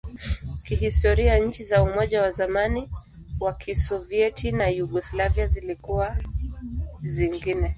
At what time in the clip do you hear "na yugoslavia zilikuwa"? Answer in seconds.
4.51-6.17